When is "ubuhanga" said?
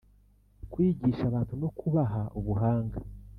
2.39-2.97